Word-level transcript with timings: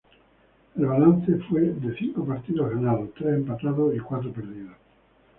El 0.77 0.87
balance 0.87 1.31
fue 1.47 1.61
de 1.61 1.95
cinco 1.95 2.25
partidos 2.25 2.71
ganados, 2.71 3.13
tres 3.13 3.35
empatados, 3.35 3.95
y 3.95 3.99
cuatro 3.99 4.33
perdidos. 4.33 4.73